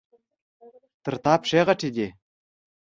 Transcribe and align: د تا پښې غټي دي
د 1.03 1.05
تا 1.23 1.33
پښې 1.41 1.59
غټي 1.67 1.89
دي 1.95 2.07